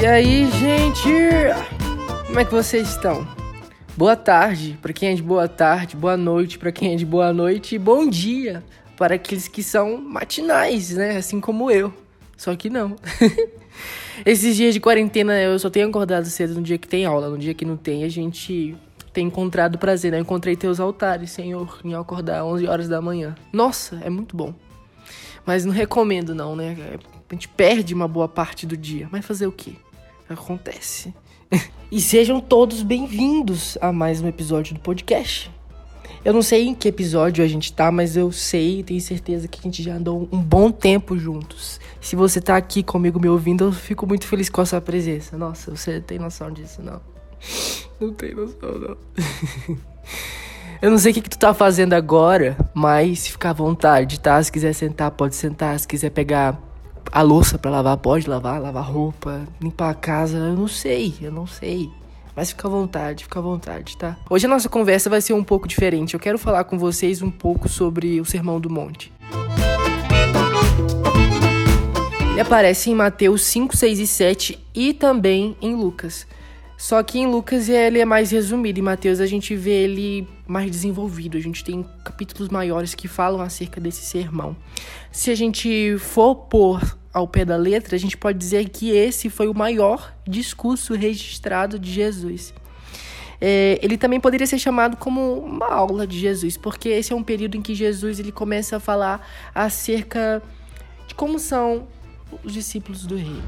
[0.00, 1.08] E aí, gente?
[2.28, 3.26] Como é que vocês estão?
[3.96, 7.32] Boa tarde para quem é de boa tarde, boa noite para quem é de boa
[7.32, 8.62] noite e bom dia
[8.96, 11.16] para aqueles que são matinais, né?
[11.16, 11.92] Assim como eu.
[12.36, 12.94] Só que não.
[14.24, 17.36] Esses dias de quarentena eu só tenho acordado cedo no dia que tem aula, no
[17.36, 18.76] dia que não tem a gente
[19.12, 20.18] tem encontrado prazer, né?
[20.18, 23.34] Eu encontrei teus altares, Senhor, em acordar 11 horas da manhã.
[23.52, 24.54] Nossa, é muito bom.
[25.44, 26.76] Mas não recomendo não, né?
[27.28, 29.08] A gente perde uma boa parte do dia.
[29.10, 29.74] Mas fazer o quê?
[30.28, 31.14] Acontece.
[31.90, 35.50] e sejam todos bem-vindos a mais um episódio do podcast.
[36.22, 39.48] Eu não sei em que episódio a gente tá, mas eu sei e tenho certeza
[39.48, 41.80] que a gente já andou um bom tempo juntos.
[42.00, 45.38] Se você tá aqui comigo me ouvindo, eu fico muito feliz com a sua presença.
[45.38, 47.00] Nossa, você tem noção disso, não?
[47.98, 48.96] Não tem noção, não.
[50.80, 54.40] Eu não sei o que, que, tu tá fazendo agora, mas fica à vontade, tá?
[54.40, 55.76] Se quiser sentar, pode sentar.
[55.80, 56.56] Se quiser pegar
[57.10, 61.32] a louça para lavar, pode lavar, lavar roupa, limpar a casa, eu não sei, eu
[61.32, 61.90] não sei.
[62.34, 64.16] Mas fica à vontade, fica à vontade, tá?
[64.30, 66.14] Hoje a nossa conversa vai ser um pouco diferente.
[66.14, 69.12] Eu quero falar com vocês um pouco sobre o Sermão do Monte.
[72.30, 76.26] Ele aparece em Mateus 5, 6 e 7 e também em Lucas.
[76.76, 80.70] Só que em Lucas ele é mais resumido, em Mateus a gente vê ele mais
[80.70, 81.36] desenvolvido.
[81.36, 84.56] A gente tem capítulos maiores que falam acerca desse sermão.
[85.10, 89.28] Se a gente for pôr ao pé da letra, a gente pode dizer que esse
[89.28, 92.54] foi o maior discurso registrado de Jesus.
[93.40, 97.22] É, ele também poderia ser chamado como uma aula de Jesus, porque esse é um
[97.22, 100.42] período em que Jesus ele começa a falar acerca
[101.06, 101.86] de como são
[102.42, 103.44] os discípulos do reino.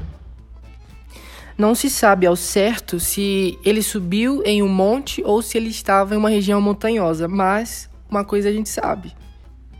[1.57, 6.15] Não se sabe ao certo se ele subiu em um monte ou se ele estava
[6.15, 9.13] em uma região montanhosa, mas uma coisa a gente sabe: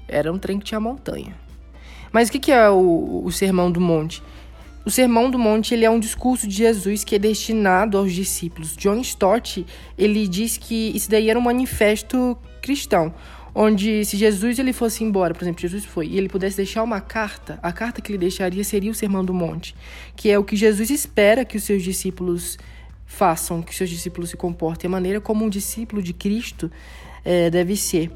[0.07, 1.40] era um trem que tinha montanha.
[2.11, 4.21] Mas o que é o, o Sermão do Monte?
[4.83, 8.75] O Sermão do Monte ele é um discurso de Jesus que é destinado aos discípulos.
[8.75, 9.65] John Stott
[9.97, 13.13] ele diz que isso daí era um manifesto cristão,
[13.53, 16.99] onde se Jesus ele fosse embora, por exemplo, Jesus foi, e ele pudesse deixar uma
[16.99, 19.75] carta, a carta que ele deixaria seria o Sermão do Monte,
[20.15, 22.57] que é o que Jesus espera que os seus discípulos
[23.05, 26.71] façam, que os seus discípulos se comportem, a maneira como um discípulo de Cristo
[27.25, 28.09] é, deve ser.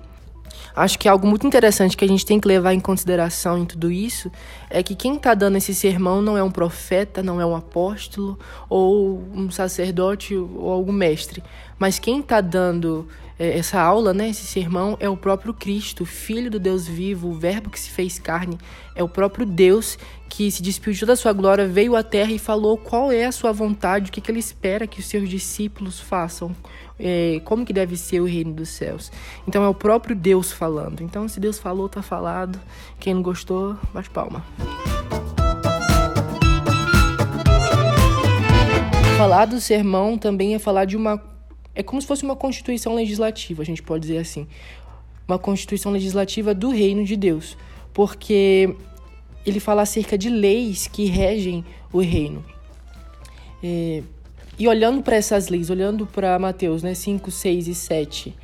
[0.75, 3.89] Acho que algo muito interessante que a gente tem que levar em consideração em tudo
[3.89, 4.29] isso
[4.69, 8.37] é que quem está dando esse sermão não é um profeta, não é um apóstolo
[8.67, 11.41] ou um sacerdote ou algum mestre,
[11.79, 13.07] mas quem está dando
[13.37, 17.69] essa aula, né, esse sermão, é o próprio Cristo, Filho do Deus vivo, o Verbo
[17.69, 18.57] que se fez carne,
[18.95, 19.97] é o próprio Deus
[20.29, 23.51] que se despiu da sua glória, veio à terra e falou qual é a sua
[23.51, 26.55] vontade, o que, que ele espera que os seus discípulos façam,
[26.97, 29.11] é, como que deve ser o reino dos céus.
[29.47, 31.01] Então é o próprio Deus falando.
[31.01, 32.59] Então se Deus falou, tá falado.
[32.99, 34.45] Quem não gostou, bate palma.
[39.17, 41.34] Falar do sermão também é falar de uma
[41.75, 44.47] é como se fosse uma constituição legislativa, a gente pode dizer assim.
[45.27, 47.57] Uma constituição legislativa do reino de Deus.
[47.93, 48.73] Porque
[49.45, 52.43] ele fala acerca de leis que regem o reino.
[53.61, 54.01] É,
[54.57, 58.35] e olhando para essas leis, olhando para Mateus né, 5, 6 e 7,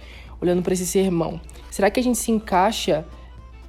[0.42, 3.06] olhando para esse sermão, será que a gente se encaixa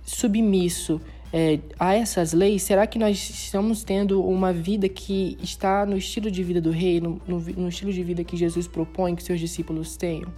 [0.05, 1.00] submisso
[1.32, 6.31] é, a essas leis, será que nós estamos tendo uma vida que está no estilo
[6.31, 9.41] de vida do rei, no, no, no estilo de vida que Jesus propõe que seus
[9.41, 10.31] discípulos tenham?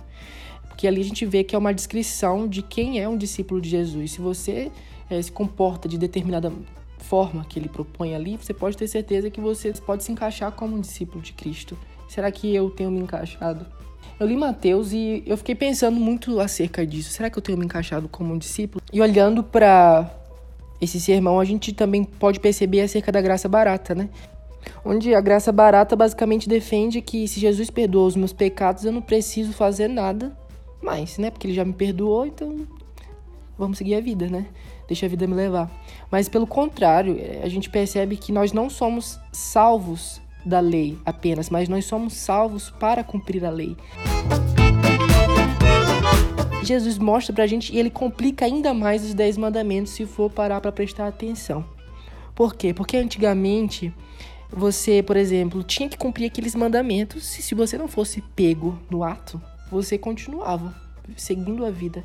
[0.68, 3.68] Porque ali a gente vê que é uma descrição de quem é um discípulo de
[3.68, 4.12] Jesus.
[4.12, 4.70] Se você
[5.10, 6.52] é, se comporta de determinada
[6.98, 10.76] forma que ele propõe ali, você pode ter certeza que você pode se encaixar como
[10.76, 11.76] um discípulo de Cristo.
[12.08, 13.66] Será que eu tenho me encaixado?
[14.18, 17.10] Eu li Mateus e eu fiquei pensando muito acerca disso.
[17.10, 18.82] Será que eu tenho me encaixado como um discípulo?
[18.92, 20.08] E olhando para
[20.84, 24.08] esse sermão a gente também pode perceber acerca da graça barata, né?
[24.84, 29.02] Onde a graça barata basicamente defende que se Jesus perdoou os meus pecados, eu não
[29.02, 30.36] preciso fazer nada
[30.82, 31.30] mais, né?
[31.30, 32.66] Porque ele já me perdoou, então
[33.58, 34.46] vamos seguir a vida, né?
[34.86, 35.70] Deixa a vida me levar.
[36.10, 41.48] Mas pelo contrário, é, a gente percebe que nós não somos salvos da lei apenas,
[41.48, 43.76] mas nós somos salvos para cumprir a lei.
[46.64, 50.60] Jesus mostra pra gente e ele complica ainda mais os dez mandamentos se for parar
[50.60, 51.64] para prestar atenção.
[52.34, 52.74] Por quê?
[52.74, 53.92] Porque antigamente
[54.50, 59.02] você, por exemplo, tinha que cumprir aqueles mandamentos e se você não fosse pego no
[59.02, 59.40] ato,
[59.70, 60.74] você continuava
[61.16, 62.04] seguindo a vida.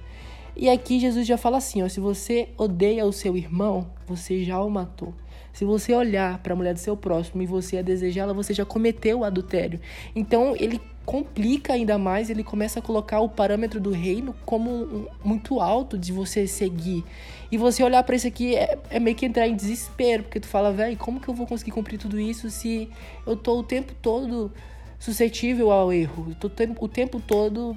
[0.55, 4.61] E aqui Jesus já fala assim, ó, se você odeia o seu irmão, você já
[4.61, 5.13] o matou.
[5.59, 8.63] Se você olhar para a mulher do seu próximo e você a desejá-la, você já
[8.63, 9.77] cometeu o adultério.
[10.15, 15.07] Então ele complica ainda mais, ele começa a colocar o parâmetro do reino como um,
[15.21, 17.03] muito alto de você seguir.
[17.51, 20.47] E você olhar para isso aqui é, é, meio que entrar em desespero, porque tu
[20.47, 22.89] fala, velho, como que eu vou conseguir cumprir tudo isso se
[23.27, 24.53] eu tô o tempo todo
[24.97, 26.27] suscetível ao erro?
[26.29, 26.47] Eu tô
[26.79, 27.75] o tempo todo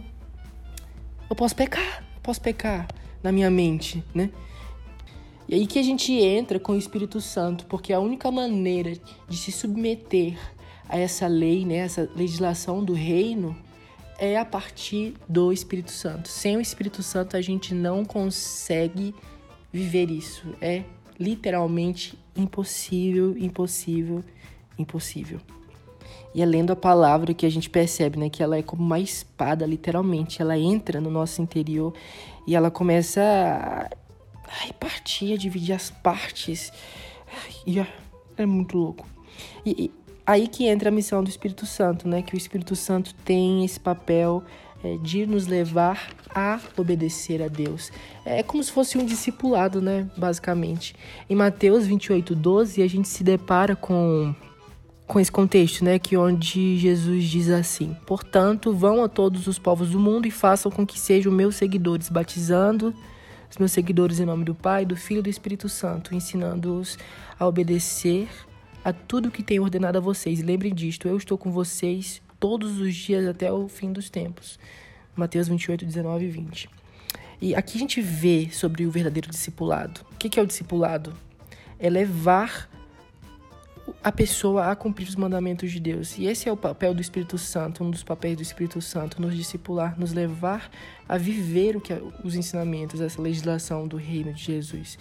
[1.29, 2.87] eu posso pecar, posso pecar
[3.25, 4.31] na minha mente, né?
[5.53, 8.95] E aí que a gente entra com o Espírito Santo, porque a única maneira
[9.29, 10.39] de se submeter
[10.89, 13.55] a essa lei, né, essa legislação do reino,
[14.19, 16.27] é a partir do Espírito Santo.
[16.31, 19.15] Sem o Espírito Santo a gente não consegue
[19.71, 20.43] viver isso.
[20.59, 20.85] É
[21.21, 24.25] literalmente impossível, impossível,
[24.79, 25.39] impossível.
[26.35, 28.99] E é lendo a palavra que a gente percebe, né, que ela é como uma
[28.99, 30.41] espada, literalmente.
[30.41, 31.93] Ela entra no nosso interior
[32.47, 33.91] e ela começa a,
[34.53, 36.73] a repartir, a dividir as partes.
[37.67, 37.79] E
[38.37, 39.07] é muito louco.
[39.65, 39.91] E, e
[40.27, 42.23] aí que entra a missão do Espírito Santo, né?
[42.23, 44.43] Que o Espírito Santo tem esse papel
[44.85, 47.91] é, de nos levar a obedecer a Deus.
[48.25, 50.09] É como se fosse um discipulado, né?
[50.17, 50.95] Basicamente.
[51.29, 54.35] Em Mateus 28, 12, a gente se depara com
[55.05, 59.91] com esse contexto, né, que onde Jesus diz assim: "Portanto, vão a todos os povos
[59.91, 62.95] do mundo e façam com que sejam meus seguidores, batizando
[63.53, 66.99] os meus seguidores em nome do Pai, do Filho e do Espírito Santo, ensinando-os
[67.39, 68.27] a obedecer
[68.83, 70.41] a tudo que tenho ordenado a vocês.
[70.41, 74.59] E lembrem disto, eu estou com vocês todos os dias até o fim dos tempos."
[75.15, 76.71] Mateus 28, 19 e 20.
[77.43, 80.01] E aqui a gente vê sobre o verdadeiro discipulado.
[80.13, 81.13] O que é o discipulado?
[81.79, 82.71] É levar
[84.03, 86.19] a pessoa a cumprir os mandamentos de Deus.
[86.19, 89.35] E esse é o papel do Espírito Santo, um dos papéis do Espírito Santo, nos
[89.35, 90.71] discipular, nos levar
[91.09, 94.99] a viver o que é, os ensinamentos, essa legislação do reino de Jesus.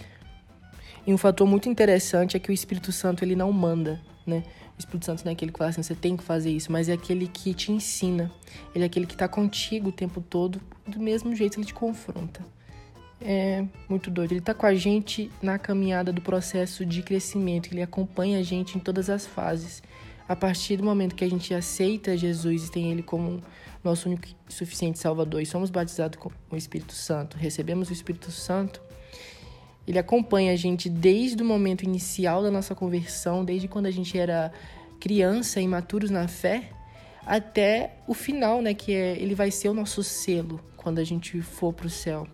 [1.04, 4.44] E um fator muito interessante é que o Espírito Santo ele não manda, né?
[4.76, 6.88] O Espírito Santo não é aquele que fala assim, você tem que fazer isso, mas
[6.88, 8.30] é aquele que te ensina.
[8.72, 12.40] Ele é aquele que está contigo o tempo todo, do mesmo jeito ele te confronta
[13.24, 14.32] é muito doido.
[14.32, 18.76] Ele está com a gente na caminhada do processo de crescimento, ele acompanha a gente
[18.76, 19.82] em todas as fases.
[20.28, 23.40] A partir do momento que a gente aceita Jesus e tem Ele como
[23.82, 28.30] nosso único e suficiente Salvador e somos batizados com o Espírito Santo, recebemos o Espírito
[28.30, 28.80] Santo,
[29.86, 34.16] ele acompanha a gente desde o momento inicial da nossa conversão, desde quando a gente
[34.16, 34.52] era
[35.00, 36.70] criança, imaturos na fé,
[37.26, 38.72] até o final, né?
[38.74, 42.28] Que é, ele vai ser o nosso selo quando a gente for para o céu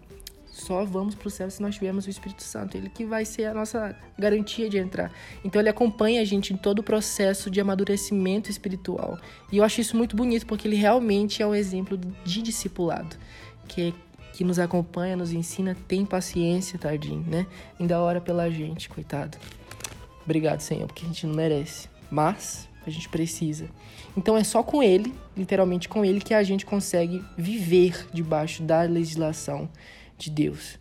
[0.60, 2.76] só vamos para o céu se nós tivermos o Espírito Santo.
[2.76, 5.12] Ele que vai ser a nossa garantia de entrar.
[5.44, 9.18] Então ele acompanha a gente em todo o processo de amadurecimento espiritual.
[9.52, 13.16] E eu acho isso muito bonito porque ele realmente é um exemplo de discipulado,
[13.66, 13.94] que
[14.32, 17.44] que nos acompanha, nos ensina, tem paciência, tadinho, né?
[17.80, 19.36] Ainda ora pela gente, coitado.
[20.24, 23.68] Obrigado, Senhor, porque a gente não merece, mas a gente precisa.
[24.16, 28.82] Então é só com ele, literalmente com ele, que a gente consegue viver debaixo da
[28.82, 29.68] legislação
[30.18, 30.78] de Deus.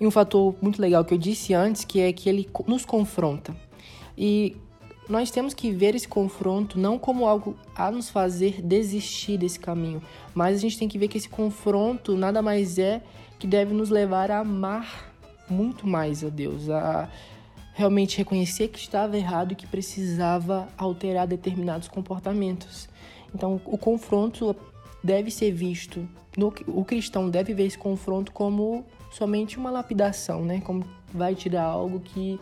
[0.00, 3.56] E um fator muito legal que eu disse antes, que é que ele nos confronta.
[4.16, 4.56] E
[5.08, 10.02] nós temos que ver esse confronto não como algo a nos fazer desistir desse caminho,
[10.34, 13.02] mas a gente tem que ver que esse confronto nada mais é
[13.38, 15.12] que deve nos levar a amar
[15.48, 17.08] muito mais a Deus, a
[17.74, 22.88] realmente reconhecer que estava errado e que precisava alterar determinados comportamentos.
[23.34, 24.54] Então, o confronto
[25.02, 30.60] deve ser visto, no, o cristão deve ver esse confronto como somente uma lapidação, né?
[30.60, 32.40] Como vai tirar algo que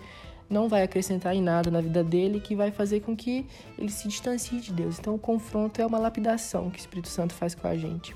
[0.48, 3.46] não vai acrescentar em nada na vida dele, que vai fazer com que
[3.78, 4.98] ele se distancie de Deus.
[4.98, 8.14] Então, o confronto é uma lapidação que o Espírito Santo faz com a gente.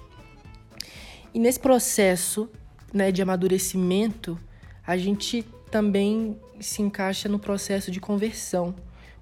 [1.32, 2.48] E nesse processo
[2.92, 4.38] né, de amadurecimento,
[4.86, 8.74] a gente também se encaixa no processo de conversão.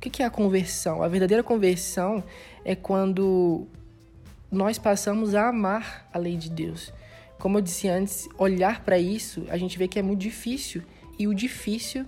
[0.05, 1.03] O que é a conversão?
[1.03, 2.23] A verdadeira conversão
[2.63, 3.67] é quando
[4.53, 6.93] nós passamos a amar a lei de Deus.
[7.39, 10.83] Como eu disse antes, olhar para isso, a gente vê que é muito difícil.
[11.19, 12.05] E o difícil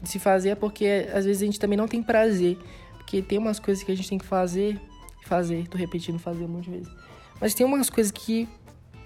[0.00, 2.56] de se fazer é porque às vezes a gente também não tem prazer.
[2.96, 4.80] Porque tem umas coisas que a gente tem que fazer,
[5.24, 6.92] fazer, tô repetindo fazer um monte de vezes.
[7.40, 8.48] Mas tem umas coisas que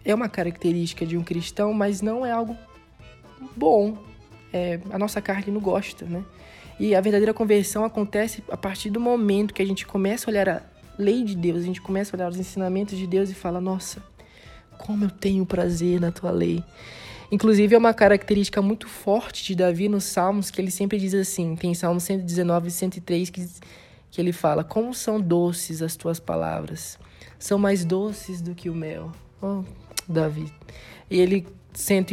[0.05, 2.55] é uma característica de um cristão, mas não é algo
[3.57, 3.97] bom.
[4.53, 6.23] É, a nossa carne não gosta, né?
[6.79, 10.49] E a verdadeira conversão acontece a partir do momento que a gente começa a olhar
[10.49, 10.63] a
[10.99, 14.03] lei de Deus, a gente começa a olhar os ensinamentos de Deus e fala: Nossa,
[14.79, 16.63] como eu tenho prazer na tua lei.
[17.31, 21.57] Inclusive, é uma característica muito forte de Davi nos Salmos, que ele sempre diz assim:
[21.57, 23.49] tem Salmos 119 e 103 que,
[24.11, 26.99] que ele fala: Como são doces as tuas palavras,
[27.39, 29.11] são mais doces do que o mel.
[29.41, 29.65] Oh,
[30.09, 30.53] Davi.
[31.11, 31.47] E ele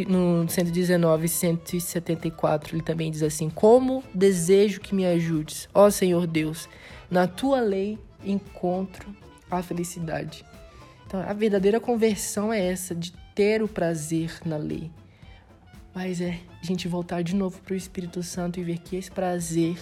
[0.07, 6.67] no 119 174, ele também diz assim: Como desejo que me ajudes, ó Senhor Deus,
[7.09, 9.15] na tua lei encontro
[9.49, 10.43] a felicidade.
[11.05, 14.89] Então, a verdadeira conversão é essa, de ter o prazer na lei.
[15.93, 19.11] Mas é a gente voltar de novo para o Espírito Santo e ver que esse
[19.11, 19.77] prazer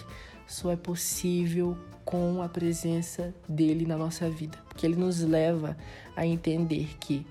[0.48, 4.57] só é possível com a presença dele na nossa vida.
[4.67, 5.77] Porque ele nos leva
[6.15, 7.25] a entender que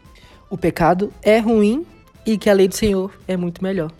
[0.48, 1.84] o pecado é ruim
[2.28, 3.90] e que a lei do Senhor é muito melhor.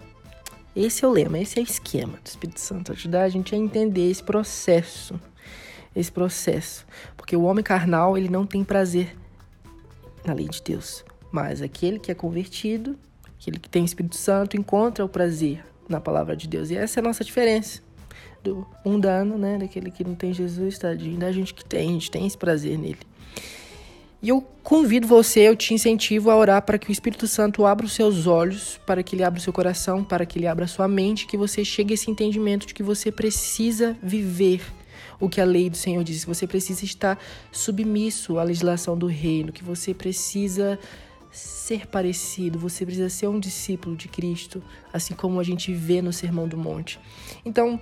[0.76, 3.58] Esse é o lema, esse é o esquema do Espírito Santo, ajudar a gente a
[3.58, 5.18] entender esse processo.
[5.96, 6.86] Esse processo.
[7.16, 9.16] Porque o homem carnal, ele não tem prazer
[10.26, 11.02] na lei de Deus.
[11.32, 12.98] Mas aquele que é convertido,
[13.40, 16.70] aquele que tem o Espírito Santo, encontra o prazer na palavra de Deus.
[16.70, 17.80] E essa é a nossa diferença
[18.44, 19.56] do mundano, né?
[19.56, 22.76] Daquele que não tem Jesus, tadinho, da gente que tem, a gente tem esse prazer
[22.76, 23.00] nele.
[24.20, 27.86] E eu convido você, eu te incentivo a orar para que o Espírito Santo abra
[27.86, 30.68] os seus olhos, para que ele abra o seu coração, para que ele abra a
[30.68, 34.60] sua mente, que você chegue a esse entendimento de que você precisa viver
[35.20, 37.16] o que a lei do Senhor diz, que você precisa estar
[37.52, 40.78] submisso à legislação do reino, que você precisa
[41.30, 44.60] ser parecido, você precisa ser um discípulo de Cristo,
[44.92, 46.98] assim como a gente vê no Sermão do Monte.
[47.44, 47.78] Então,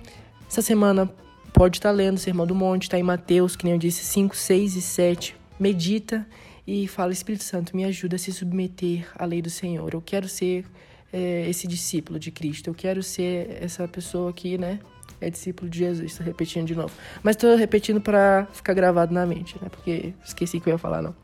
[0.47, 1.11] essa semana
[1.51, 4.35] pode estar lendo o Sermão do Monte, está em Mateus, que nem eu disse, 5,
[4.35, 6.25] 6 e 7 medita
[6.65, 9.93] e fala: Espírito Santo, me ajuda a se submeter à lei do Senhor.
[9.93, 10.65] Eu quero ser
[11.11, 12.69] é, esse discípulo de Cristo.
[12.69, 14.79] Eu quero ser essa pessoa que, né?
[15.19, 16.11] É discípulo de Jesus.
[16.11, 16.93] Estou repetindo de novo.
[17.23, 19.67] Mas estou repetindo para ficar gravado na mente, né?
[19.69, 21.15] Porque esqueci que eu ia falar, não.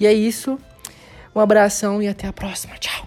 [0.00, 0.58] E é isso.
[1.34, 2.74] Um abração e até a próxima.
[2.78, 3.06] Tchau.